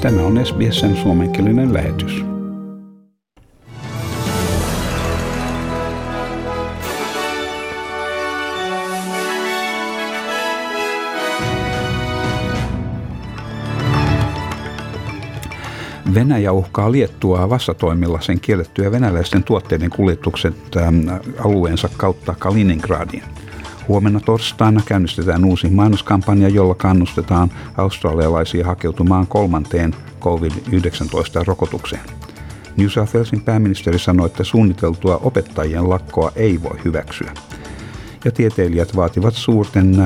Tämä 0.00 0.22
on 0.22 0.46
SBSn 0.46 0.96
suomenkielinen 0.96 1.74
lähetys. 1.74 2.24
Venäjä 16.14 16.52
uhkaa 16.52 16.92
Liettua 16.92 17.50
vastatoimilla 17.50 18.20
sen 18.20 18.40
kiellettyä 18.40 18.92
venäläisten 18.92 19.44
tuotteiden 19.44 19.90
kuljetukset 19.90 20.54
alueensa 21.44 21.88
kautta 21.96 22.34
Kaliningradiin. 22.38 23.22
Huomenna 23.88 24.20
torstaina 24.20 24.80
käynnistetään 24.86 25.44
uusi 25.44 25.68
mainoskampanja, 25.68 26.48
jolla 26.48 26.74
kannustetaan 26.74 27.50
australialaisia 27.76 28.66
hakeutumaan 28.66 29.26
kolmanteen 29.26 29.94
COVID-19-rokotukseen. 30.20 32.02
New 32.76 32.88
South 32.88 33.14
Walesin 33.14 33.42
pääministeri 33.42 33.98
sanoi, 33.98 34.26
että 34.26 34.44
suunniteltua 34.44 35.16
opettajien 35.16 35.90
lakkoa 35.90 36.32
ei 36.36 36.62
voi 36.62 36.78
hyväksyä. 36.84 37.32
Ja 38.24 38.30
tieteilijät 38.30 38.96
vaativat 38.96 39.34
suurten 39.34 39.96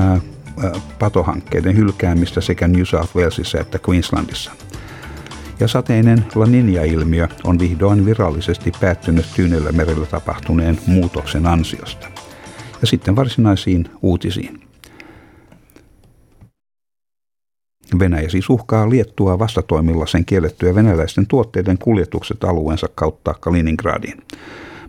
patohankkeiden 0.99 1.77
hylkäämistä 1.77 2.41
sekä 2.41 2.67
New 2.67 2.83
South 2.83 3.15
Walesissa 3.15 3.59
että 3.59 3.79
Queenslandissa– 3.89 4.51
ja 5.59 5.67
sateinen 5.67 6.25
La 6.35 6.45
Niña-ilmiö 6.45 7.27
on 7.43 7.59
vihdoin 7.59 8.05
virallisesti 8.05 8.71
päättynyt 8.79 9.25
Tyynellä 9.35 9.71
merellä 9.71 10.05
tapahtuneen 10.05 10.79
muutoksen 10.87 11.47
ansiosta. 11.47 12.14
Ja 12.81 12.87
sitten 12.87 13.15
varsinaisiin 13.15 13.89
uutisiin. 14.01 14.61
Venäjä 17.99 18.29
siis 18.29 18.49
uhkaa 18.49 18.89
liettua 18.89 19.39
vastatoimilla 19.39 20.05
sen 20.05 20.25
kiellettyä 20.25 20.75
venäläisten 20.75 21.27
tuotteiden 21.27 21.77
kuljetukset 21.77 22.43
alueensa 22.43 22.87
kautta 22.95 23.33
Kaliningradiin. 23.33 24.23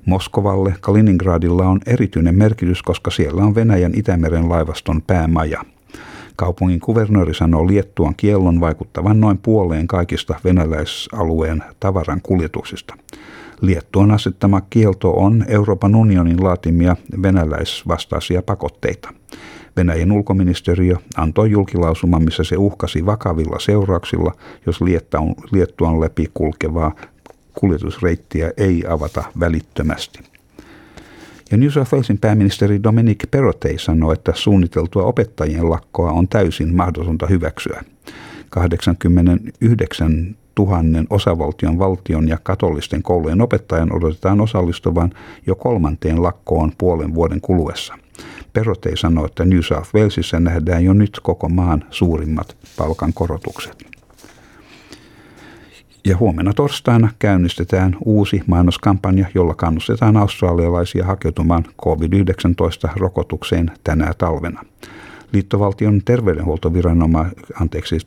Moskovalle 0.07 0.75
Kaliningradilla 0.81 1.67
on 1.67 1.81
erityinen 1.87 2.35
merkitys, 2.35 2.83
koska 2.83 3.11
siellä 3.11 3.45
on 3.45 3.55
Venäjän 3.55 3.93
Itämeren 3.95 4.49
laivaston 4.49 5.03
päämaja– 5.03 5.65
Kaupungin 6.37 6.81
kuvernööri 6.81 7.35
sanoo 7.35 7.67
Liettuan 7.67 8.15
kiellon 8.17 8.61
vaikuttavan 8.61 9.21
noin 9.21 9.39
puoleen 9.39 9.87
kaikista 9.87 10.35
venäläisalueen 10.45 11.65
tavaran 11.81 12.21
kuljetuksista. 12.23 12.95
Liettuan 13.61 14.11
asettama 14.11 14.61
kielto 14.61 15.13
on 15.13 15.45
Euroopan 15.49 15.95
unionin 15.95 16.45
laatimia 16.45 16.97
venäläisvastaisia 17.23 18.43
pakotteita. 18.43 19.13
Venäjän 19.77 20.13
ulkoministeriö 20.13 20.97
antoi 21.17 21.51
julkilausuman, 21.51 22.25
missä 22.25 22.45
se 22.45 22.57
uhkasi 22.57 23.07
vakavilla 23.07 23.59
seurauksilla, 23.59 24.33
jos 24.67 24.81
Liettuan 25.53 26.01
läpi 26.01 26.31
kulkevaa 26.35 26.95
kuljetusreittiä 27.55 28.53
ei 28.57 28.85
avata 28.89 29.25
välittömästi. 29.41 30.21
Ja 31.51 31.57
New 31.57 31.69
South 31.69 31.93
Walesin 31.93 32.19
pääministeri 32.19 32.83
Dominic 32.83 33.31
Perrottet 33.31 33.81
sanoi, 33.81 34.13
että 34.13 34.33
suunniteltua 34.35 35.03
opettajien 35.03 35.71
lakkoa 35.71 36.11
on 36.11 36.29
täysin 36.29 36.77
mahdotonta 36.77 37.27
hyväksyä. 37.27 37.85
89 38.51 40.37
000 40.59 40.79
osavaltion 41.11 41.79
valtion 41.79 42.29
ja 42.29 42.39
katolisten 42.43 43.03
koulujen 43.03 43.43
opettajan 43.43 43.93
odotetaan 43.93 44.41
osallistuvan 44.41 45.11
jo 45.47 45.55
kolmanteen 45.55 46.23
lakkoon 46.23 46.73
puolen 46.79 47.15
vuoden 47.15 47.41
kuluessa. 47.41 47.95
Perrottet 48.53 48.99
sanoi, 48.99 49.27
että 49.27 49.45
New 49.45 49.61
South 49.61 49.95
Walesissa 49.95 50.41
nähdään 50.41 50.85
jo 50.85 50.93
nyt 50.93 51.21
koko 51.23 51.49
maan 51.49 51.85
suurimmat 51.91 52.57
palkankorotukset. 52.77 53.97
Ja 56.05 56.17
huomenna 56.17 56.53
torstaina 56.53 57.09
käynnistetään 57.19 57.97
uusi 58.05 58.43
mainoskampanja, 58.47 59.27
jolla 59.35 59.55
kannustetaan 59.55 60.17
australialaisia 60.17 61.05
hakeutumaan 61.05 61.65
COVID-19-rokotukseen 61.83 63.71
tänä 63.85 64.13
talvena. 64.19 64.63
Liittovaltion 65.33 66.01
terveydenhuoltoviranoma, 66.05 67.27
anteeksi, 67.61 67.99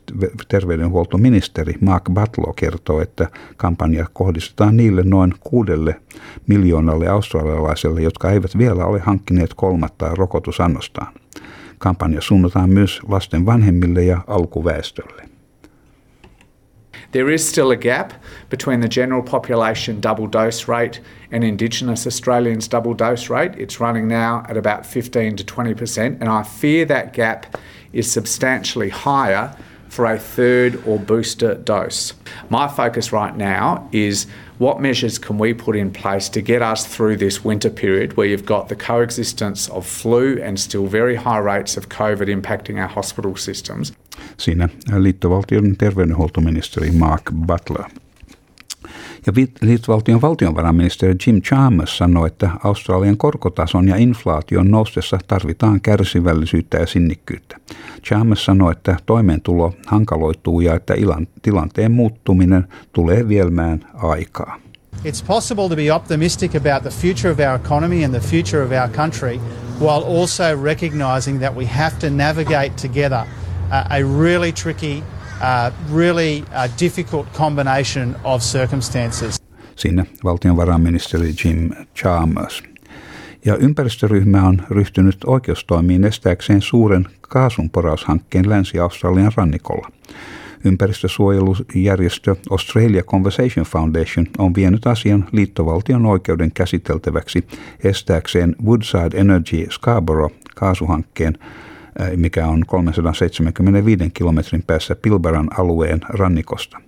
terveydenhuoltoministeri 0.48 1.74
Mark 1.80 2.04
Butler 2.04 2.54
kertoo, 2.56 3.00
että 3.00 3.28
kampanja 3.56 4.06
kohdistetaan 4.12 4.76
niille 4.76 5.02
noin 5.02 5.34
kuudelle 5.40 6.00
miljoonalle 6.46 7.08
australialaiselle, 7.08 8.02
jotka 8.02 8.30
eivät 8.30 8.58
vielä 8.58 8.84
ole 8.84 8.98
hankkineet 9.00 9.54
kolmatta 9.54 10.14
rokotusannostaan. 10.14 11.12
Kampanja 11.78 12.20
suunnataan 12.20 12.70
myös 12.70 13.00
lasten 13.08 13.46
vanhemmille 13.46 14.04
ja 14.04 14.20
alkuväestölle. 14.26 15.30
There 17.12 17.28
is 17.28 17.46
still 17.46 17.72
a 17.72 17.76
gap 17.76 18.14
between 18.50 18.80
the 18.80 18.88
general 18.88 19.22
population 19.22 20.00
double 20.00 20.28
dose 20.28 20.68
rate 20.68 21.00
and 21.32 21.42
Indigenous 21.42 22.06
Australians 22.06 22.68
double 22.68 22.94
dose 22.94 23.28
rate. 23.28 23.52
It's 23.56 23.80
running 23.80 24.06
now 24.06 24.44
at 24.48 24.56
about 24.56 24.86
15 24.86 25.36
to 25.36 25.44
20%, 25.44 26.20
and 26.20 26.28
I 26.28 26.44
fear 26.44 26.84
that 26.84 27.12
gap 27.12 27.58
is 27.92 28.10
substantially 28.10 28.90
higher 28.90 29.56
for 29.88 30.06
a 30.06 30.16
third 30.20 30.80
or 30.86 31.00
booster 31.00 31.56
dose. 31.56 32.12
My 32.48 32.68
focus 32.68 33.10
right 33.12 33.36
now 33.36 33.88
is 33.90 34.28
what 34.58 34.80
measures 34.80 35.18
can 35.18 35.36
we 35.36 35.52
put 35.52 35.74
in 35.74 35.90
place 35.90 36.28
to 36.28 36.40
get 36.40 36.62
us 36.62 36.86
through 36.86 37.16
this 37.16 37.42
winter 37.42 37.70
period 37.70 38.16
where 38.16 38.28
you've 38.28 38.46
got 38.46 38.68
the 38.68 38.76
coexistence 38.76 39.68
of 39.70 39.84
flu 39.84 40.40
and 40.40 40.60
still 40.60 40.86
very 40.86 41.16
high 41.16 41.38
rates 41.38 41.76
of 41.76 41.88
COVID 41.88 42.28
impacting 42.28 42.80
our 42.80 42.86
hospital 42.86 43.34
systems. 43.34 43.90
Siinä 44.40 44.68
liittovaltion 44.96 45.76
terveydenhuoltoministeri 45.76 46.90
Mark 46.90 47.22
Butler. 47.46 47.84
Ja 49.26 49.32
liittovaltion 49.60 50.20
valtionvarainministeri 50.20 51.14
Jim 51.26 51.42
Chalmers 51.42 51.98
sanoi, 51.98 52.26
että 52.26 52.50
Australian 52.64 53.16
korkotason 53.16 53.88
ja 53.88 53.96
inflaation 53.96 54.70
noustessa 54.70 55.18
tarvitaan 55.28 55.80
kärsivällisyyttä 55.80 56.78
ja 56.78 56.86
sinnikkyyttä. 56.86 57.56
Chalmers 58.04 58.44
sanoi, 58.44 58.72
että 58.72 58.96
toimeentulo 59.06 59.74
hankaloituu 59.86 60.60
ja 60.60 60.74
että 60.74 60.94
ilan, 60.94 61.26
tilanteen 61.42 61.92
muuttuminen 61.92 62.68
tulee 62.92 63.28
vielmään 63.28 63.84
aikaa. 63.94 64.60
It's 65.04 65.26
possible 65.26 65.68
to 65.68 65.76
be 65.76 65.92
optimistic 65.92 66.56
about 66.56 66.82
the 66.82 66.90
future 66.90 67.32
of 67.32 67.38
our 67.38 67.60
economy 67.66 68.04
and 68.04 68.14
the 68.14 68.28
future 68.28 68.64
of 68.64 68.70
our 68.82 68.96
country 68.96 69.40
while 69.80 70.20
also 70.20 70.64
recognizing 70.64 71.38
that 71.38 71.56
we 71.56 71.66
have 71.66 71.92
to 72.00 72.10
navigate 72.10 72.70
together 72.82 73.24
a 73.70 74.20
really 74.20 74.52
tricky 74.52 75.02
uh, 75.40 75.96
really 75.96 76.44
a 76.52 76.68
difficult 76.80 77.32
combination 77.32 78.16
of 78.24 78.42
circumstances. 78.42 79.42
Siinä 79.76 80.04
valtionvarainministeri 80.24 81.34
Jim 81.44 81.70
Chalmers. 81.96 82.62
Ja 83.44 83.56
ympäristöryhmä 83.56 84.42
on 84.42 84.62
ryhtynyt 84.70 85.16
oikeustoimiin 85.26 86.04
estääkseen 86.04 86.62
suuren 86.62 87.06
kaasunporaushankkeen 87.20 88.48
Länsi-Australian 88.48 89.32
rannikolla. 89.36 89.88
Ympäristösuojelujärjestö 90.64 92.36
Australia 92.50 93.02
Conversation 93.02 93.66
Foundation 93.66 94.26
on 94.38 94.54
vienyt 94.54 94.86
asian 94.86 95.28
liittovaltion 95.32 96.06
oikeuden 96.06 96.52
käsiteltäväksi 96.52 97.46
estääkseen 97.84 98.56
Woodside 98.64 99.18
Energy 99.18 99.66
Scarborough 99.70 100.34
kaasuhankkeen 100.54 101.38
mikä 102.16 102.46
on 102.46 102.62
375 102.66 104.10
kilometrin 104.14 104.62
päässä 104.66 104.94
Pilbaran 104.94 105.48
alueen 105.58 106.00
rannikosta. 106.08 106.80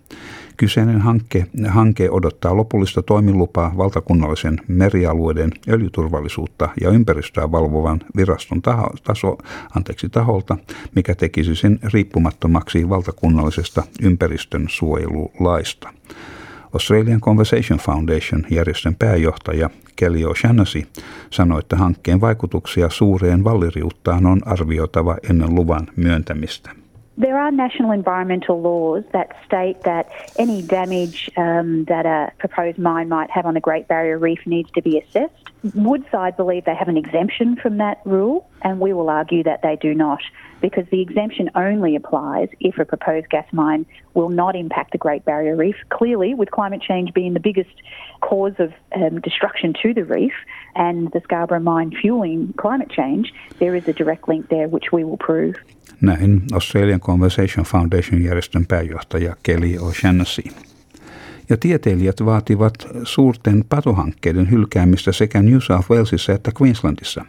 Kyseinen 0.56 1.00
hanke, 1.00 1.46
hanke 1.68 2.10
odottaa 2.10 2.56
lopullista 2.56 3.02
toimilupaa 3.02 3.72
valtakunnallisen 3.76 4.60
merialueiden 4.68 5.50
öljyturvallisuutta 5.68 6.68
ja 6.80 6.90
ympäristöä 6.90 7.52
valvovan 7.52 8.00
viraston 8.16 8.62
taho, 8.62 8.90
taso, 9.04 9.38
anteeksi, 9.76 10.08
taholta, 10.08 10.56
mikä 10.94 11.14
tekisi 11.14 11.56
sen 11.56 11.78
riippumattomaksi 11.92 12.88
valtakunnallisesta 12.88 13.82
ympäristön 14.02 14.66
suojelulaista. 14.68 15.92
Australian 16.72 17.20
Conversation 17.20 17.78
Foundation 17.78 18.46
järjestön 18.50 18.94
pääjohtaja 18.94 19.70
Kelly 19.96 20.24
O'Shaughnessy 20.24 20.86
sanoi, 21.30 21.58
että 21.58 21.76
hankkeen 21.76 22.20
vaikutuksia 22.20 22.90
suureen 22.90 23.44
valliriuttaan 23.44 24.26
on 24.26 24.40
arvioitava 24.46 25.16
ennen 25.30 25.54
luvan 25.54 25.86
myöntämistä. 25.96 26.81
There 27.18 27.38
are 27.38 27.50
national 27.50 27.90
environmental 27.90 28.60
laws 28.60 29.04
that 29.12 29.36
state 29.44 29.82
that 29.82 30.10
any 30.36 30.62
damage 30.62 31.30
um, 31.36 31.84
that 31.84 32.06
a 32.06 32.32
proposed 32.38 32.78
mine 32.78 33.10
might 33.10 33.30
have 33.30 33.44
on 33.44 33.52
the 33.52 33.60
Great 33.60 33.86
Barrier 33.86 34.18
Reef 34.18 34.46
needs 34.46 34.70
to 34.72 34.82
be 34.82 34.98
assessed. 34.98 35.50
Woodside 35.74 36.36
believe 36.38 36.64
they 36.64 36.74
have 36.74 36.88
an 36.88 36.96
exemption 36.96 37.56
from 37.56 37.76
that 37.78 38.00
rule. 38.04 38.48
and 38.62 38.80
we 38.80 38.92
will 38.92 39.10
argue 39.10 39.42
that 39.42 39.60
they 39.62 39.76
do 39.76 39.92
not 39.94 40.20
because 40.62 40.86
the 40.90 41.02
exemption 41.02 41.50
only 41.54 41.96
applies 41.96 42.48
if 42.60 42.78
a 42.78 42.84
proposed 42.84 43.28
gas 43.28 43.46
mine 43.52 43.84
will 44.14 44.30
not 44.30 44.56
impact 44.56 44.92
the 44.92 44.98
Great 44.98 45.24
Barrier 45.24 45.56
Reef. 45.56 45.76
Clearly, 45.90 46.34
with 46.34 46.50
climate 46.50 46.80
change 46.80 47.12
being 47.12 47.34
the 47.34 47.40
biggest 47.40 47.74
cause 48.20 48.54
of 48.58 48.72
um, 48.94 49.20
destruction 49.20 49.74
to 49.82 49.92
the 49.92 50.04
reef 50.04 50.32
and 50.74 51.10
the 51.12 51.20
Scarborough 51.20 51.60
mine 51.60 51.90
fueling 51.90 52.54
climate 52.56 52.90
change, 52.90 53.34
there 53.58 53.74
is 53.74 53.86
a 53.88 53.92
direct 53.92 54.28
link 54.28 54.48
there 54.48 54.68
which 54.68 54.92
we 54.92 55.04
will 55.04 55.18
prove. 55.18 55.56
Näin 56.00 56.42
Australian 56.52 57.00
Conversation 57.00 57.66
Foundation 57.66 58.22
järjestön 58.22 58.66
pääjohtaja 58.66 59.36
Kelly 59.42 59.76
O'Shannessy. 59.76 60.52
Ja 61.48 61.56
tieteilijät 61.56 62.24
vaativat 62.24 62.74
suurten 63.02 63.64
patohankkeiden 63.68 64.50
hylkäämistä 64.50 65.12
sekä 65.12 65.42
New 65.42 65.58
South 65.58 65.90
Walesissa 65.90 66.32
että 66.32 66.50
Queenslandissa. 66.62 67.24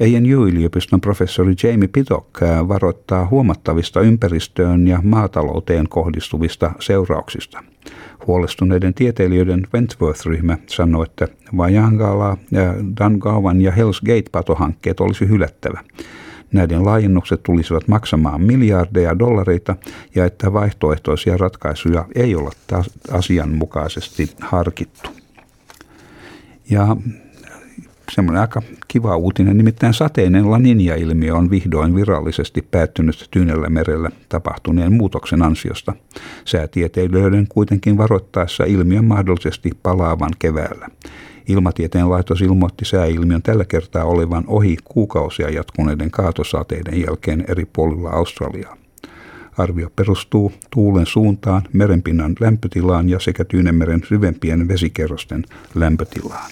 ANU-yliopiston 0.00 1.00
professori 1.00 1.54
Jamie 1.62 1.88
Pittock 1.88 2.40
varoittaa 2.68 3.26
huomattavista 3.26 4.00
ympäristöön 4.00 4.88
ja 4.88 5.00
maatalouteen 5.02 5.88
kohdistuvista 5.88 6.72
seurauksista. 6.80 7.64
Huolestuneiden 8.26 8.94
tieteilijöiden 8.94 9.66
Wentworth-ryhmä 9.74 10.58
sanoi, 10.66 11.06
että 11.06 11.28
Vajangala, 11.56 12.36
Dungavan 13.00 13.60
ja 13.60 13.72
Hells 13.72 14.00
Gate-patohankkeet 14.00 15.00
olisi 15.00 15.28
hylättävä. 15.28 15.80
Näiden 16.54 16.84
laajennukset 16.84 17.42
tulisivat 17.42 17.88
maksamaan 17.88 18.42
miljardeja 18.42 19.18
dollareita 19.18 19.76
ja 20.14 20.24
että 20.24 20.52
vaihtoehtoisia 20.52 21.36
ratkaisuja 21.36 22.06
ei 22.14 22.34
ole 22.34 22.50
asianmukaisesti 23.12 24.30
harkittu. 24.40 25.10
Ja 26.70 26.96
semmoinen 28.12 28.40
aika 28.40 28.62
kiva 28.88 29.16
uutinen, 29.16 29.56
nimittäin 29.56 29.94
sateinen 29.94 30.50
La 30.50 30.58
Niña-ilmiö 30.58 31.34
on 31.34 31.50
vihdoin 31.50 31.94
virallisesti 31.94 32.62
päättynyt 32.70 33.28
Tyynellä 33.30 33.68
merellä 33.68 34.10
tapahtuneen 34.28 34.92
muutoksen 34.92 35.42
ansiosta. 35.42 35.92
Säätieteilijöiden 36.44 37.46
kuitenkin 37.48 37.98
varoittaessa 37.98 38.64
ilmiön 38.64 39.04
mahdollisesti 39.04 39.70
palaavan 39.82 40.32
keväällä. 40.38 40.88
Ilmatieteen 41.48 42.10
laitos 42.10 42.40
ilmoitti 42.40 42.84
sääilmiön 42.84 43.42
tällä 43.42 43.64
kertaa 43.64 44.04
olevan 44.04 44.44
ohi 44.46 44.76
kuukausia 44.84 45.50
jatkuneiden 45.50 46.10
kaatosateiden 46.10 47.00
jälkeen 47.00 47.44
eri 47.48 47.64
puolilla 47.72 48.10
Australiaa. 48.10 48.76
Arvio 49.58 49.90
perustuu 49.96 50.52
tuulen 50.70 51.06
suuntaan, 51.06 51.62
merenpinnan 51.72 52.34
lämpötilaan 52.40 53.08
ja 53.08 53.20
sekä 53.20 53.44
Tyynemeren 53.44 54.02
syvempien 54.08 54.68
vesikerrosten 54.68 55.44
lämpötilaan 55.74 56.50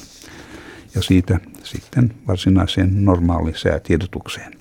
ja 0.95 1.03
siitä 1.03 1.41
sitten 1.63 2.15
varsinaiseen 2.29 3.05
normaaliin 3.05 3.59
säätiedotukseen. 3.59 4.53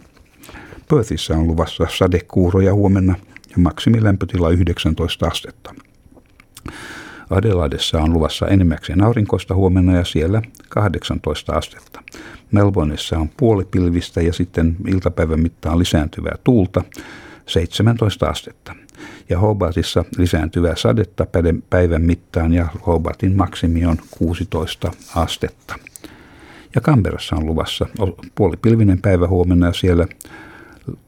Perthissä 0.89 1.33
on 1.38 1.48
luvassa 1.48 1.88
sadekuuroja 1.98 2.74
huomenna 2.74 3.16
ja 3.50 3.57
maksimilämpötila 3.57 4.50
19 4.50 5.28
astetta. 5.28 5.75
Adelaidessa 7.31 8.00
on 8.00 8.13
luvassa 8.13 8.48
enimmäkseen 8.48 9.04
aurinkoista 9.04 9.56
huomenna 9.56 9.95
ja 9.95 10.06
siellä 10.06 10.42
18 10.69 11.54
astetta. 11.54 12.04
Melbourneissa 12.51 13.18
on 13.18 13.30
puolipilvistä 13.38 14.22
ja 14.22 14.33
sitten 14.33 14.75
iltapäivän 14.88 15.39
mittaan 15.39 15.80
lisääntyvää 15.80 16.36
tuulta 16.44 16.83
17 17.45 18.28
astetta. 18.30 18.75
Ja 19.30 19.39
Hobartissa 19.39 20.06
lisääntyvää 20.18 20.75
sadetta 20.75 21.28
päivän 21.69 22.01
mittaan 22.01 22.54
ja 22.54 22.68
Hobartin 22.88 23.38
maksimi 23.38 23.86
on 23.86 23.98
16 24.12 24.92
astetta. 25.16 25.75
Ja 26.75 26.81
Kamperassa 26.81 27.36
on 27.36 27.45
luvassa 27.45 27.86
puolipilvinen 28.36 29.01
päivä 29.01 29.28
huomenna 29.28 29.68
ja 29.68 29.74
siellä 29.74 30.07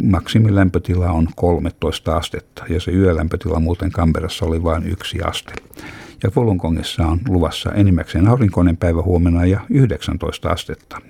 maksimilämpötila 0.04 1.12
on 1.12 1.28
13 1.36 2.18
astetta 2.18 2.64
ja 2.70 2.80
se 2.80 2.92
yölämpötila 2.92 3.60
muuten 3.60 3.92
Kamperassa 3.92 4.46
oli 4.46 4.64
vain 4.64 4.88
yksi 4.88 5.22
aste. 5.22 5.54
Ja 6.24 6.31
Wollongongissa 6.36 7.06
on 7.06 7.20
luvassa 7.28 7.72
enimmäkseen 7.72 8.28
aurinkoinen 8.28 8.78
päivä 8.78 9.02
huomenna 9.02 9.46
ja 9.46 9.60
19 9.70 10.50
astetta. 10.50 11.02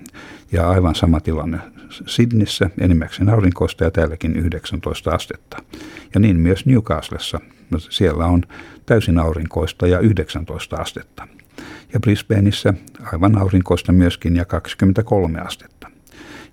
Ja 0.52 0.70
aivan 0.70 0.94
sama 0.94 1.20
tilanne 1.20 1.58
Sydneyssä 2.06 2.70
enimmäkseen 2.78 3.28
aurinkoista 3.28 3.84
ja 3.84 3.90
täälläkin 3.90 4.36
19 4.36 5.10
astetta. 5.10 5.56
Ja 6.14 6.20
niin 6.20 6.36
myös 6.36 6.66
Newcastlessa. 6.66 7.40
Siellä 7.78 8.26
on 8.26 8.42
täysin 8.86 9.18
aurinkoista 9.18 9.86
ja 9.86 9.98
19 9.98 10.76
astetta 10.76 11.28
ja 11.92 12.00
Brisbaneissa 12.00 12.74
aivan 13.12 13.38
aurinkoista 13.38 13.92
myöskin 13.92 14.36
ja 14.36 14.44
23 14.44 15.40
astetta. 15.40 15.90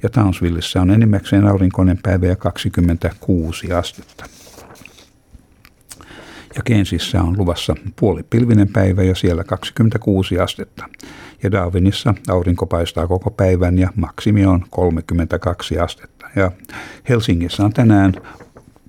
Ja 0.04 0.10
Townsvillessä 0.10 0.82
on 0.82 0.92
enimmäkseen 0.92 1.48
aurinkoinen 1.48 2.00
päivä 2.04 2.26
ja 2.26 2.36
26 2.36 3.74
astetta. 3.74 4.26
Ja 6.56 6.62
Kensissä 6.66 7.22
on 7.22 7.38
luvassa 7.38 7.76
puolipilvinen 7.96 8.68
päivä 8.68 9.04
ja 9.04 9.16
siellä 9.16 9.44
26 9.44 10.40
astetta. 10.40 10.86
Ja 11.44 11.52
Darwinissa 11.52 12.14
aurinko 12.30 12.66
paistaa 12.66 13.08
koko 13.08 13.32
päivän 13.32 13.78
ja 13.78 13.90
maksimi 13.96 14.46
on 14.46 14.66
32 14.70 15.80
astetta. 15.80 16.28
Ja 16.36 16.52
Helsingissä 17.10 17.64
on 17.64 17.74
tänään 17.74 18.14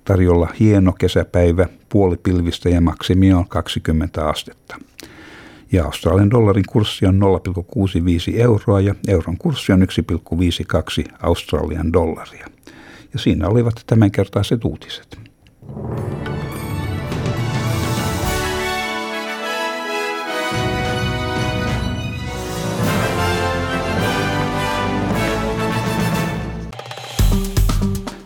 tarjolla 0.03 0.49
hieno 0.59 0.93
kesäpäivä, 0.93 1.65
puolipilvistä 1.89 2.69
ja 2.69 2.81
maksimi 2.81 3.33
on 3.33 3.47
20 3.47 4.27
astetta 4.27 4.75
ja 5.73 5.85
Australian 5.85 6.31
dollarin 6.31 6.63
kurssi 6.69 7.05
on 7.05 7.19
0,65 8.35 8.39
euroa 8.41 8.81
ja 8.81 8.95
euron 9.07 9.37
kurssi 9.37 9.71
on 9.71 9.81
1,52 9.81 11.13
Australian 11.21 11.93
dollaria. 11.93 12.47
Ja 13.13 13.19
siinä 13.19 13.47
olivat 13.47 13.83
tämänkertaiset 13.87 14.65
uutiset. 14.65 15.19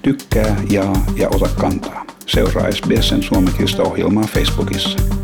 Tykkää, 0.08 0.56
jaa 0.70 1.06
ja 1.16 1.30
ota 1.30 1.50
kantaa. 1.60 2.06
Seuraa 2.26 2.72
SBSn 2.72 3.24
suomenkielistä 3.24 3.84
ohjelmaa 3.84 4.24
Facebookissa. 4.24 5.17